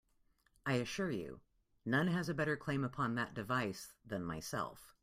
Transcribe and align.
I 0.65 0.77
assure 0.77 1.11
you, 1.11 1.41
none 1.85 2.07
has 2.07 2.27
a 2.27 2.33
better 2.33 2.57
claim 2.57 2.83
upon 2.83 3.13
that 3.13 3.35
device 3.35 3.93
than 4.03 4.23
myself. 4.25 4.95